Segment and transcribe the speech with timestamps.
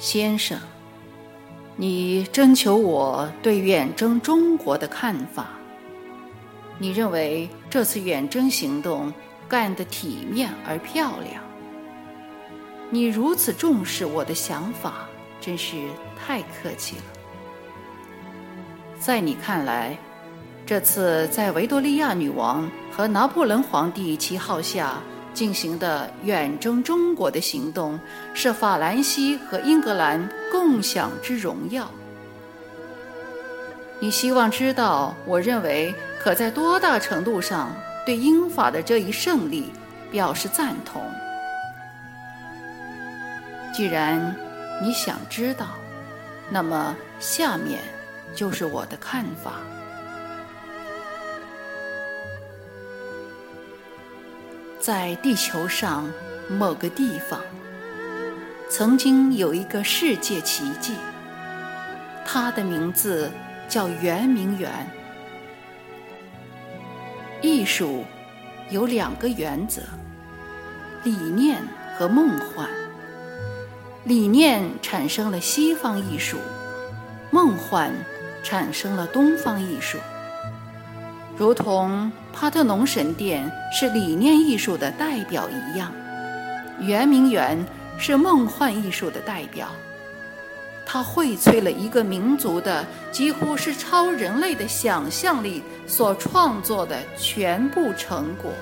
[0.00, 0.58] 先生，
[1.76, 5.48] 你征求我对远征中国的看法。
[6.78, 9.12] 你认为这次远征行动
[9.46, 11.44] 干得体面而漂亮？
[12.88, 15.06] 你如此重视我的想法，
[15.38, 15.76] 真是
[16.18, 17.02] 太客气了。
[18.98, 19.98] 在你看来，
[20.64, 24.94] 这次在维多利亚女王和拿破仑皇帝旗号下
[25.32, 27.98] 进行的远征中国的行动，
[28.34, 31.90] 是法兰西和英格兰共享之荣耀。
[33.98, 37.70] 你希望知道，我认为可在多大程度上
[38.06, 39.72] 对英法的这一胜利
[40.10, 41.02] 表示赞同。
[43.72, 44.34] 既然
[44.82, 45.66] 你想知道，
[46.48, 47.80] 那么下面
[48.34, 49.52] 就是我的看法。
[54.92, 56.10] 在地球上
[56.48, 57.40] 某个地方，
[58.68, 60.96] 曾经有一个世界奇迹，
[62.26, 63.30] 它的名字
[63.68, 64.68] 叫圆明园。
[67.40, 68.04] 艺术
[68.68, 69.82] 有两个原则：
[71.04, 71.62] 理念
[71.96, 72.68] 和梦幻。
[74.02, 76.36] 理念产生了西方艺术，
[77.30, 77.92] 梦幻
[78.42, 79.98] 产生了东方艺术。
[81.40, 85.90] 如同帕特农神殿是理念艺术的代表一样，
[86.80, 87.58] 圆明园
[87.98, 89.68] 是梦幻艺术的代表。
[90.84, 98.52] 它荟萃了一个民族的几乎是超人类的想象力所创作的全部成果。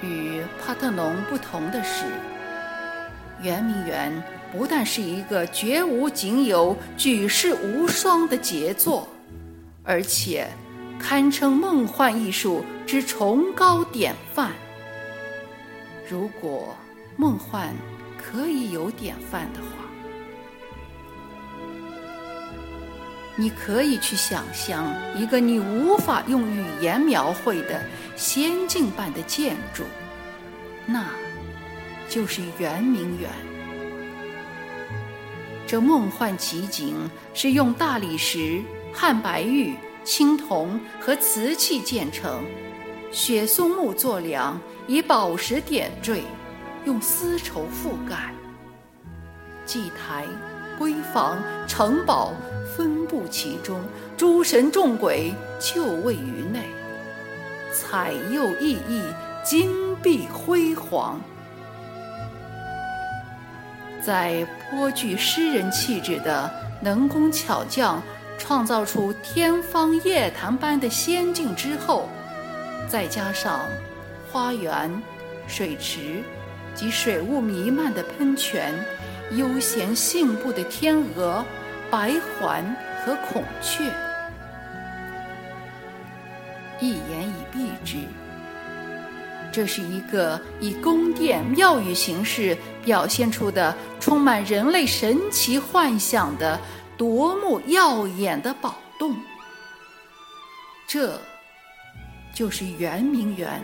[0.00, 2.06] 与帕特农不同的是，
[3.42, 4.10] 圆明园
[4.50, 9.06] 不但是一个绝无仅有、举世无双的杰作，
[9.86, 10.48] 而且
[10.98, 14.52] 堪称梦幻艺术之崇高典范。
[16.08, 16.76] 如果
[17.16, 17.72] 梦幻
[18.18, 19.68] 可以有典范的话，
[23.36, 27.84] 你可以去想象一个你无法用语言描绘的
[28.16, 29.84] 仙境般的建筑，
[30.86, 31.10] 那
[32.08, 33.30] 就是圆明园。
[35.66, 36.94] 这梦幻奇景
[37.34, 38.62] 是用大理石、
[38.98, 42.42] 汉白玉、青铜和瓷器建成，
[43.12, 46.22] 雪松木做梁，以宝石点缀，
[46.86, 48.32] 用丝绸覆盖，
[49.66, 50.24] 祭台。
[50.78, 52.32] 闺房、城堡
[52.76, 53.80] 分布其中，
[54.14, 56.60] 诸神众鬼就位于内，
[57.72, 59.02] 彩釉熠熠，
[59.42, 61.18] 金碧辉煌。
[64.02, 66.50] 在颇具诗人气质的
[66.82, 68.02] 能工巧匠
[68.38, 72.08] 创造出天方夜谭般的仙境之后，
[72.88, 73.60] 再加上
[74.30, 74.90] 花园、
[75.46, 76.22] 水池
[76.74, 78.74] 及水雾弥漫的喷泉。
[79.32, 81.44] 悠闲信步的天鹅、
[81.90, 82.64] 白环
[83.04, 83.82] 和孔雀，
[86.78, 87.96] 一言以蔽之，
[89.50, 96.56] 这是一个以宫殿、庙宇形式表现出的充满人类神奇幻想的
[96.96, 99.16] 夺目耀眼的宝洞。
[100.86, 101.20] 这，
[102.34, 103.62] 就是圆明园。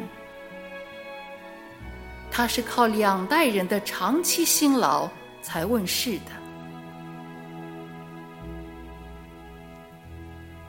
[2.31, 5.09] 它是靠两代人的长期辛劳。
[5.43, 6.31] 才问世的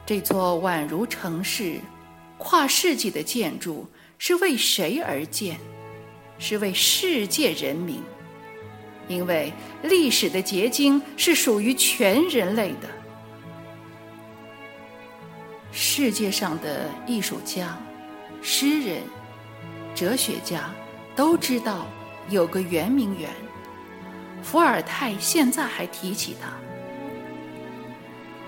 [0.04, 1.78] 这座宛如城市、
[2.38, 3.88] 跨世纪的建筑
[4.18, 5.56] 是为谁而建？
[6.40, 8.02] 是为世界人民，
[9.08, 12.88] 因为历史的结晶是属于全人类的。
[15.70, 17.76] 世界上的艺术家、
[18.40, 19.02] 诗人、
[19.94, 20.70] 哲学家
[21.16, 21.86] 都知道
[22.30, 23.28] 有个圆明园。
[24.42, 26.48] 伏尔泰现在还提起它。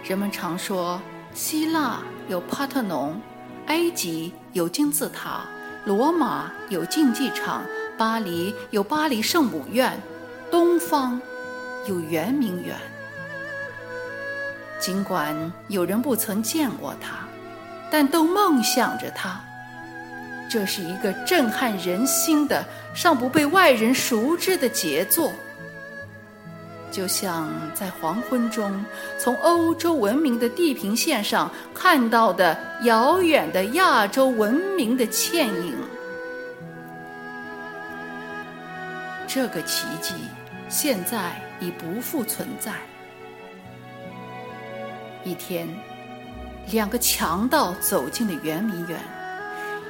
[0.08, 1.00] 人们常说，
[1.34, 3.20] 希腊有帕特农，
[3.66, 5.44] 埃及有金字塔，
[5.84, 7.64] 罗马有竞技场，
[7.98, 10.00] 巴黎有巴黎圣母院，
[10.50, 11.20] 东方
[11.86, 12.76] 有圆明园。
[14.78, 15.34] 尽管
[15.68, 17.26] 有人不曾见过它，
[17.90, 19.40] 但都梦想着它。
[20.48, 22.64] 这是一个震撼人心的、
[22.94, 25.32] 尚不被外人熟知的杰作。
[26.92, 28.72] 就像在黄昏中
[29.18, 35.74] 从欧洲文明的地平线上看到的遥远的亚洲文明的倩影，
[39.36, 40.14] 这个奇迹
[40.66, 41.30] 现在
[41.60, 42.72] 已不复存在。
[45.24, 45.68] 一天，
[46.72, 48.98] 两个强盗走进了圆明园，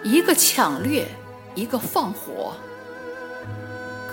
[0.02, 1.06] 一个抢掠，
[1.54, 2.56] 一个放火。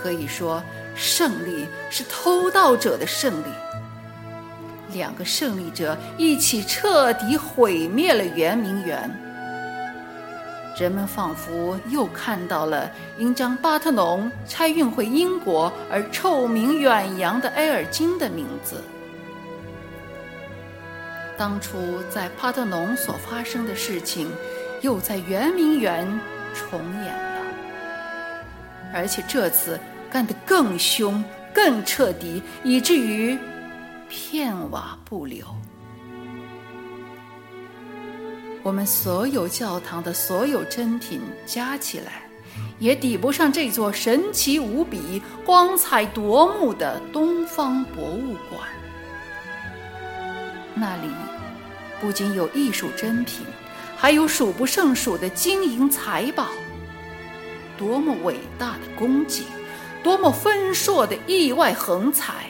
[0.00, 0.62] 可以说。
[0.94, 3.46] 胜利是偷盗者的胜利。
[4.92, 9.10] 两个胜利者一起彻底毁灭了圆明园。
[10.76, 18.82] 人们仿佛又看到了因将巴特农拆运回英国而臭名远扬的埃尔金的名字。
[21.36, 21.78] 当初
[22.10, 24.30] 在帕特农所发生的事情，
[24.82, 26.06] 又在圆明园
[26.54, 27.40] 重演了，
[28.92, 29.78] 而且这次
[30.10, 31.22] 干得更凶、
[31.52, 33.38] 更彻底，以至于
[34.08, 35.44] 片瓦不留。
[38.64, 42.22] 我们所有教堂的所有珍品加起来，
[42.78, 48.66] 也抵不上这座神奇无比、光彩夺目的东方博物馆。
[50.74, 51.08] 那里
[52.00, 53.44] 不仅有艺术珍品，
[53.98, 56.48] 还有数不胜数的金银财宝。
[57.76, 59.44] 多么伟大的功绩，
[60.02, 62.46] 多么丰硕的意外横财！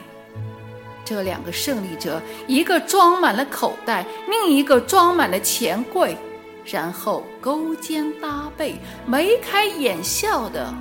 [1.04, 6.16] 这两个胜利者，一个装满了口袋，另一个装满了钱柜，
[6.64, 10.72] 然后勾肩搭背、眉开眼笑地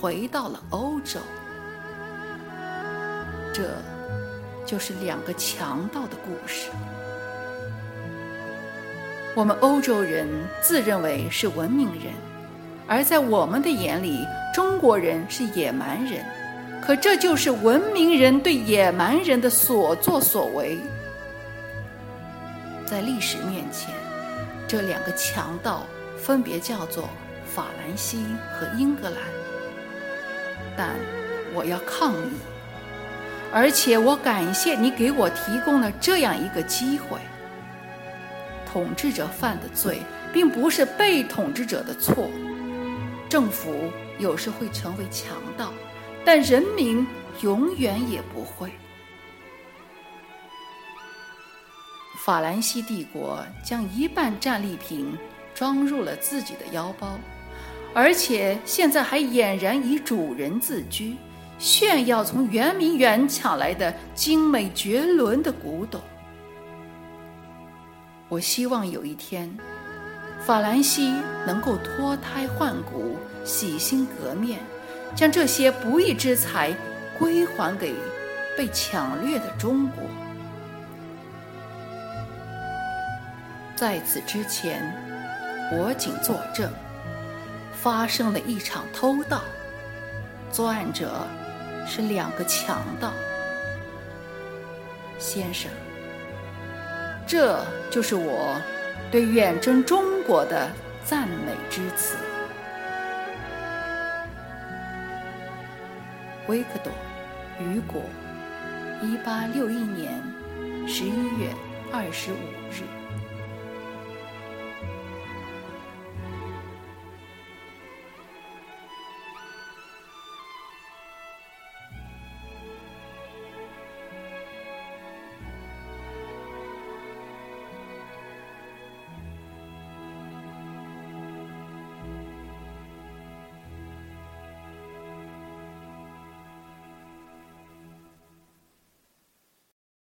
[0.00, 1.20] 回到了欧洲。
[3.54, 3.62] 这。
[4.66, 6.68] 就是两个强盗的故事。
[9.34, 10.28] 我们欧洲人
[10.60, 12.12] 自认为是文明人，
[12.86, 16.22] 而在我们的眼里，中国人是野蛮人。
[16.88, 20.78] 可这就是文明人对野蛮人的所作所为。
[22.86, 23.94] 在历史面前，
[24.66, 25.82] 这两个强盗
[26.16, 27.10] 分别叫做
[27.44, 28.24] 法兰西
[28.54, 29.18] 和英格兰。
[30.78, 30.94] 但
[31.52, 32.32] 我要抗议。
[33.52, 37.18] 而且我感谢你给我提供了这样一个机会。
[38.72, 40.00] 统治者犯的罪，
[40.32, 42.30] 并不是被统治者的错。
[43.28, 45.70] 政府有时会成为强盗，
[46.24, 47.06] 但人民
[47.42, 48.70] 永远也不会。
[52.24, 55.16] 法兰西帝国将一半战利品
[55.54, 57.18] 装入了自己的腰包，
[57.94, 61.16] 而且现在还俨然以主人自居。
[61.58, 66.00] 炫耀从圆明园抢来的精美绝伦的古董。
[68.28, 69.52] 我希望有一天，
[70.40, 71.12] 法兰西
[71.44, 74.60] 能够脱胎换骨、洗心革面，
[75.14, 76.74] 将这些不义之财
[77.18, 77.94] 归还给
[78.56, 80.04] 被抢掠的中国。
[83.74, 84.82] 在此之前，
[85.72, 86.72] 我仅作证，
[87.72, 89.42] 发生了一场偷盗，
[90.50, 91.10] 作案者。
[91.90, 93.14] 是两个强盗，
[95.18, 95.70] 先生，
[97.26, 98.60] 这就是我
[99.10, 100.68] 对远征中国的
[101.02, 102.18] 赞美之词。
[106.48, 106.90] 维克多·
[107.62, 108.02] 雨果，
[109.02, 110.22] 一八六一年
[110.88, 111.54] 十一月
[111.92, 112.36] 二十五
[112.72, 112.97] 日。